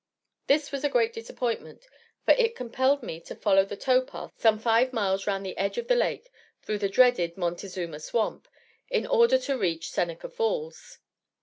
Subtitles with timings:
[0.47, 1.85] This was a great disappointment,
[2.25, 5.77] for it compelled me to follow the tow path some five miles round the edge
[5.77, 6.31] of the lake
[6.63, 8.47] through the dreaded Montezuma Swamp,
[8.89, 10.97] in order to reach Seneca Falls.